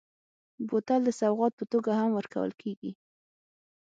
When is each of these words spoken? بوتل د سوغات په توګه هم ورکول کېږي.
بوتل 0.67 1.01
د 1.05 1.09
سوغات 1.19 1.53
په 1.57 1.65
توګه 1.71 1.91
هم 1.99 2.09
ورکول 2.19 2.51
کېږي. 2.61 2.91